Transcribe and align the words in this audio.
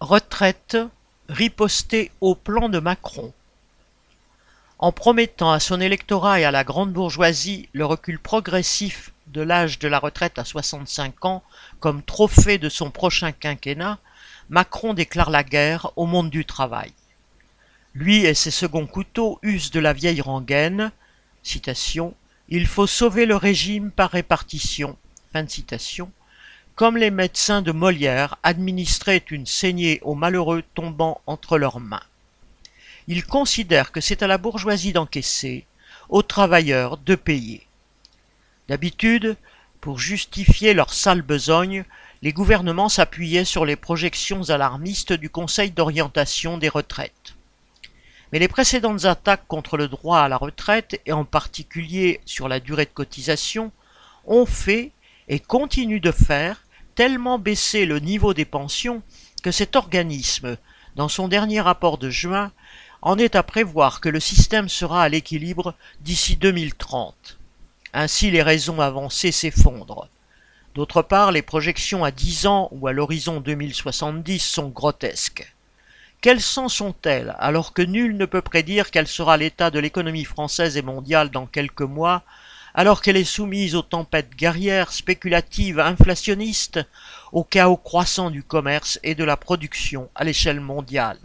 Retraite, 0.00 0.78
riposter 1.28 2.12
au 2.20 2.36
plan 2.36 2.68
de 2.68 2.78
Macron. 2.78 3.32
En 4.78 4.92
promettant 4.92 5.50
à 5.50 5.58
son 5.58 5.80
électorat 5.80 6.38
et 6.38 6.44
à 6.44 6.52
la 6.52 6.62
grande 6.62 6.92
bourgeoisie 6.92 7.68
le 7.72 7.84
recul 7.84 8.20
progressif 8.20 9.12
de 9.26 9.40
l'âge 9.40 9.80
de 9.80 9.88
la 9.88 9.98
retraite 9.98 10.38
à 10.38 10.44
65 10.44 11.24
ans 11.24 11.42
comme 11.80 12.04
trophée 12.04 12.58
de 12.58 12.68
son 12.68 12.92
prochain 12.92 13.32
quinquennat, 13.32 13.98
Macron 14.50 14.94
déclare 14.94 15.30
la 15.30 15.42
guerre 15.42 15.90
au 15.96 16.06
monde 16.06 16.30
du 16.30 16.44
travail. 16.44 16.92
Lui 17.92 18.24
et 18.24 18.34
ses 18.34 18.52
seconds 18.52 18.86
couteaux 18.86 19.40
usent 19.42 19.72
de 19.72 19.80
la 19.80 19.94
vieille 19.94 20.20
rengaine, 20.20 20.92
citation, 21.42 22.14
il 22.48 22.68
faut 22.68 22.86
sauver 22.86 23.26
le 23.26 23.34
régime 23.34 23.90
par 23.90 24.12
répartition, 24.12 24.96
fin 25.32 25.42
de 25.42 25.50
citation, 25.50 26.12
comme 26.78 26.96
les 26.96 27.10
médecins 27.10 27.60
de 27.60 27.72
Molière 27.72 28.36
administraient 28.44 29.24
une 29.32 29.46
saignée 29.46 29.98
aux 30.02 30.14
malheureux 30.14 30.62
tombant 30.76 31.20
entre 31.26 31.58
leurs 31.58 31.80
mains. 31.80 32.04
Ils 33.08 33.26
considèrent 33.26 33.90
que 33.90 34.00
c'est 34.00 34.22
à 34.22 34.28
la 34.28 34.38
bourgeoisie 34.38 34.92
d'encaisser, 34.92 35.66
aux 36.08 36.22
travailleurs 36.22 36.96
de 36.96 37.16
payer. 37.16 37.66
D'habitude, 38.68 39.36
pour 39.80 39.98
justifier 39.98 40.72
leur 40.72 40.94
sale 40.94 41.22
besogne, 41.22 41.84
les 42.22 42.32
gouvernements 42.32 42.88
s'appuyaient 42.88 43.44
sur 43.44 43.64
les 43.64 43.74
projections 43.74 44.48
alarmistes 44.48 45.12
du 45.12 45.30
Conseil 45.30 45.72
d'orientation 45.72 46.58
des 46.58 46.68
retraites. 46.68 47.34
Mais 48.30 48.38
les 48.38 48.46
précédentes 48.46 49.04
attaques 49.04 49.48
contre 49.48 49.76
le 49.76 49.88
droit 49.88 50.20
à 50.20 50.28
la 50.28 50.36
retraite, 50.36 51.00
et 51.06 51.12
en 51.12 51.24
particulier 51.24 52.20
sur 52.24 52.46
la 52.46 52.60
durée 52.60 52.84
de 52.84 52.90
cotisation, 52.94 53.72
ont 54.26 54.46
fait 54.46 54.92
et 55.26 55.40
continuent 55.40 56.00
de 56.00 56.12
faire 56.12 56.62
tellement 56.98 57.38
baissé 57.38 57.86
le 57.86 58.00
niveau 58.00 58.34
des 58.34 58.44
pensions 58.44 59.02
que 59.44 59.52
cet 59.52 59.76
organisme, 59.76 60.56
dans 60.96 61.06
son 61.06 61.28
dernier 61.28 61.60
rapport 61.60 61.96
de 61.96 62.10
juin, 62.10 62.50
en 63.02 63.18
est 63.18 63.36
à 63.36 63.44
prévoir 63.44 64.00
que 64.00 64.08
le 64.08 64.18
système 64.18 64.68
sera 64.68 65.04
à 65.04 65.08
l'équilibre 65.08 65.76
d'ici 66.00 66.34
2030. 66.34 67.38
Ainsi 67.94 68.32
les 68.32 68.42
raisons 68.42 68.80
avancées 68.80 69.30
s'effondrent. 69.30 70.08
D'autre 70.74 71.02
part, 71.02 71.30
les 71.30 71.42
projections 71.42 72.02
à 72.02 72.10
10 72.10 72.48
ans 72.48 72.68
ou 72.72 72.88
à 72.88 72.92
l'horizon 72.92 73.38
2070 73.40 74.40
sont 74.40 74.68
grotesques. 74.68 75.54
Quelles 76.20 76.42
sens 76.42 76.74
sont-elles 76.74 77.36
alors 77.38 77.74
que 77.74 77.82
nul 77.82 78.16
ne 78.16 78.26
peut 78.26 78.42
prédire 78.42 78.90
quel 78.90 79.06
sera 79.06 79.36
l'état 79.36 79.70
de 79.70 79.78
l'économie 79.78 80.24
française 80.24 80.76
et 80.76 80.82
mondiale 80.82 81.30
dans 81.30 81.46
quelques 81.46 81.82
mois 81.82 82.24
alors 82.78 83.02
qu'elle 83.02 83.16
est 83.16 83.24
soumise 83.24 83.74
aux 83.74 83.82
tempêtes 83.82 84.36
guerrières, 84.36 84.92
spéculatives, 84.92 85.80
inflationnistes, 85.80 86.78
au 87.32 87.42
chaos 87.42 87.76
croissant 87.76 88.30
du 88.30 88.44
commerce 88.44 89.00
et 89.02 89.16
de 89.16 89.24
la 89.24 89.36
production 89.36 90.08
à 90.14 90.22
l'échelle 90.22 90.60
mondiale. 90.60 91.18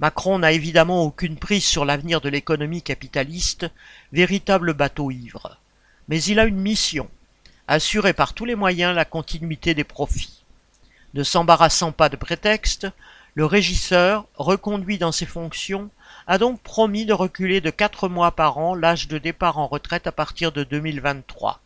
Macron 0.00 0.40
n'a 0.40 0.50
évidemment 0.50 1.04
aucune 1.04 1.36
prise 1.36 1.64
sur 1.64 1.84
l'avenir 1.84 2.20
de 2.20 2.28
l'économie 2.28 2.82
capitaliste, 2.82 3.70
véritable 4.12 4.74
bateau 4.74 5.12
ivre. 5.12 5.56
Mais 6.08 6.20
il 6.24 6.40
a 6.40 6.46
une 6.46 6.58
mission, 6.58 7.08
assurer 7.68 8.12
par 8.12 8.34
tous 8.34 8.44
les 8.44 8.56
moyens 8.56 8.96
la 8.96 9.04
continuité 9.04 9.72
des 9.72 9.84
profits. 9.84 10.42
Ne 11.14 11.22
s'embarrassant 11.22 11.92
pas 11.92 12.08
de 12.08 12.16
prétexte, 12.16 12.88
le 13.34 13.44
régisseur, 13.44 14.26
reconduit 14.34 14.98
dans 14.98 15.12
ses 15.12 15.26
fonctions, 15.26 15.90
a 16.26 16.38
donc 16.38 16.60
promis 16.60 17.06
de 17.06 17.12
reculer 17.12 17.60
de 17.60 17.70
quatre 17.70 18.08
mois 18.08 18.32
par 18.32 18.58
an 18.58 18.74
l'âge 18.74 19.08
de 19.08 19.18
départ 19.18 19.58
en 19.58 19.66
retraite 19.66 20.06
à 20.06 20.12
partir 20.12 20.52
de 20.52 20.64
2023. 20.64 21.60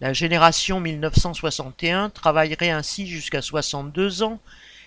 La 0.00 0.12
génération 0.12 0.78
1961 0.78 2.10
travaillerait 2.10 2.70
ainsi 2.70 3.06
jusqu'à 3.06 3.40
62 3.40 4.22
ans 4.22 4.40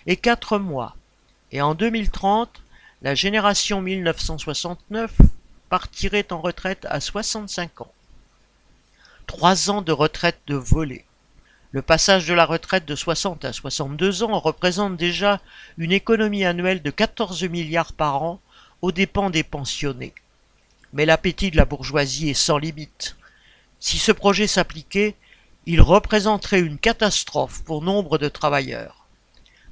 et 0.06 0.16
4 0.16 0.58
mois, 0.58 0.96
et 1.52 1.62
en 1.62 1.74
2030, 1.74 2.62
la 3.02 3.14
génération 3.14 3.80
1969 3.80 5.12
partirait 5.68 6.32
en 6.32 6.40
retraite 6.40 6.86
à 6.88 7.00
65 7.00 7.80
ans. 7.80 7.92
Trois 9.26 9.70
ans 9.70 9.82
de 9.82 9.92
retraite 9.92 10.40
de 10.46 10.54
volée. 10.54 11.04
Le 11.72 11.82
passage 11.82 12.26
de 12.26 12.34
la 12.34 12.46
retraite 12.46 12.84
de 12.84 12.96
60 12.96 13.44
à 13.44 13.52
62 13.52 14.24
ans 14.24 14.38
représente 14.38 14.96
déjà 14.96 15.40
une 15.78 15.92
économie 15.92 16.44
annuelle 16.44 16.82
de 16.82 16.90
14 16.90 17.44
milliards 17.44 17.92
par 17.92 18.22
an 18.22 18.40
aux 18.82 18.92
dépens 18.92 19.30
des 19.30 19.42
pensionnés. 19.42 20.14
Mais 20.92 21.06
l'appétit 21.06 21.50
de 21.50 21.56
la 21.56 21.64
bourgeoisie 21.64 22.30
est 22.30 22.34
sans 22.34 22.58
limite. 22.58 23.16
Si 23.78 23.98
ce 23.98 24.12
projet 24.12 24.46
s'appliquait, 24.46 25.14
il 25.66 25.80
représenterait 25.80 26.60
une 26.60 26.78
catastrophe 26.78 27.62
pour 27.64 27.82
nombre 27.82 28.18
de 28.18 28.28
travailleurs. 28.28 29.06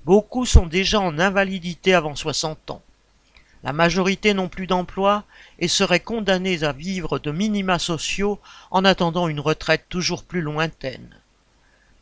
Beaucoup 0.05 0.47
sont 0.47 0.67
déjà 0.67 1.01
en 1.01 1.19
invalidité 1.19 1.95
avant 1.95 2.15
60 2.15 2.71
ans. 2.71 2.83
La 3.65 3.73
majorité 3.73 4.35
n'ont 4.35 4.49
plus 4.49 4.67
d'emploi 4.67 5.25
et 5.59 5.69
seraient 5.69 6.01
condamnés 6.01 6.63
à 6.63 6.73
vivre 6.73 7.19
de 7.19 7.33
minima 7.33 7.79
sociaux 7.79 8.39
en 8.71 8.85
attendant 8.85 9.29
une 9.29 9.41
retraite 9.41 9.87
toujours 9.89 10.23
plus 10.23 10.41
lointaine. 10.41 11.17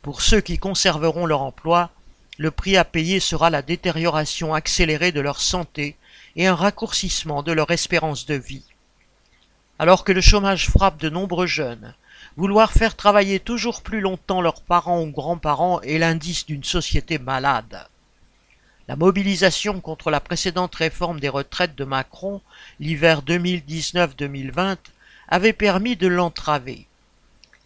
Pour 0.03 0.21
ceux 0.21 0.41
qui 0.41 0.59
conserveront 0.59 1.25
leur 1.25 1.41
emploi, 1.41 1.89
le 2.37 2.51
prix 2.51 2.77
à 2.77 2.85
payer 2.85 3.19
sera 3.19 3.49
la 3.49 3.61
détérioration 3.61 4.53
accélérée 4.53 5.11
de 5.11 5.21
leur 5.21 5.41
santé 5.41 5.95
et 6.35 6.45
un 6.45 6.55
raccourcissement 6.55 7.41
de 7.41 7.51
leur 7.51 7.71
espérance 7.71 8.25
de 8.25 8.35
vie. 8.35 8.65
Alors 9.79 10.03
que 10.03 10.11
le 10.11 10.21
chômage 10.21 10.69
frappe 10.69 10.99
de 10.99 11.09
nombreux 11.09 11.47
jeunes, 11.47 11.95
vouloir 12.35 12.71
faire 12.71 12.95
travailler 12.95 13.39
toujours 13.39 13.81
plus 13.81 14.01
longtemps 14.01 14.41
leurs 14.41 14.61
parents 14.61 15.01
ou 15.01 15.11
grands-parents 15.11 15.81
est 15.81 15.97
l'indice 15.97 16.45
d'une 16.45 16.63
société 16.63 17.17
malade. 17.17 17.87
La 18.87 18.95
mobilisation 18.95 19.81
contre 19.81 20.11
la 20.11 20.19
précédente 20.19 20.75
réforme 20.75 21.19
des 21.19 21.29
retraites 21.29 21.75
de 21.75 21.83
Macron, 21.83 22.41
l'hiver 22.79 23.21
2019-2020, 23.23 24.77
avait 25.27 25.53
permis 25.53 25.95
de 25.95 26.07
l'entraver. 26.07 26.86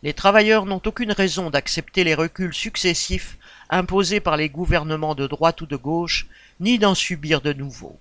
Les 0.03 0.13
travailleurs 0.13 0.65
n'ont 0.65 0.81
aucune 0.85 1.11
raison 1.11 1.51
d'accepter 1.51 2.03
les 2.03 2.15
reculs 2.15 2.55
successifs 2.55 3.37
imposés 3.69 4.19
par 4.19 4.35
les 4.35 4.49
gouvernements 4.49 5.13
de 5.13 5.27
droite 5.27 5.61
ou 5.61 5.67
de 5.67 5.75
gauche, 5.75 6.27
ni 6.59 6.79
d'en 6.79 6.95
subir 6.95 7.41
de 7.41 7.53
nouveaux. 7.53 7.99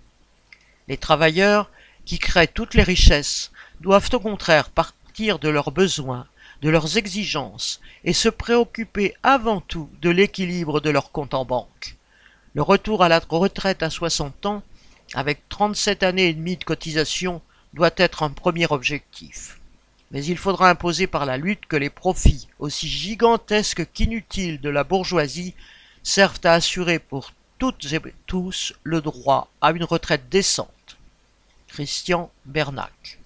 Les 0.89 0.97
travailleurs, 0.97 1.71
qui 2.07 2.19
créent 2.19 2.47
toutes 2.47 2.75
les 2.75 2.83
richesses, 2.83 3.53
doivent 3.81 4.09
au 4.15 4.19
contraire 4.19 4.71
partir 4.71 5.39
de 5.39 5.49
leurs 5.49 5.73
besoins, 5.73 6.27
de 6.63 6.71
leurs 6.71 6.97
exigences, 6.97 7.81
et 8.05 8.15
se 8.15 8.31
préoccuper 8.31 9.15
avant 9.23 9.61
tout 9.61 9.91
de 10.01 10.11
l'équilibre 10.11 10.81
de 10.81 10.91
leur 10.91 11.13
compte 11.13 11.35
en 11.35 11.45
banque. 11.45 11.97
Le 12.55 12.63
retour 12.63 13.05
à 13.05 13.09
la 13.09 13.21
retraite 13.29 13.83
à 13.83 13.91
60 13.91 14.47
ans, 14.47 14.63
avec 15.15 15.49
37 15.51 16.03
années 16.03 16.29
et 16.29 16.35
demie 16.35 16.57
de 16.57 16.65
cotisation, 16.65 17.43
doit 17.75 17.91
être 17.97 18.23
un 18.23 18.31
premier 18.31 18.67
objectif. 18.71 19.60
Mais 20.11 20.25
il 20.25 20.39
faudra 20.39 20.71
imposer 20.71 21.07
par 21.07 21.25
la 21.25 21.37
lutte 21.37 21.67
que 21.67 21.77
les 21.77 21.91
profits, 21.91 22.49
aussi 22.59 22.89
gigantesques 22.89 23.91
qu'inutiles 23.93 24.61
de 24.61 24.69
la 24.69 24.83
bourgeoisie, 24.83 25.55
servent 26.03 26.41
à 26.45 26.55
assurer 26.55 26.99
pour 26.99 27.33
toutes 27.59 27.93
et 27.93 28.01
tous 28.27 28.73
le 28.83 29.01
droit 29.01 29.49
à 29.61 29.71
une 29.71 29.85
retraite 29.85 30.29
décente. 30.29 30.97
Christian 31.69 32.33
Bernac 32.47 33.20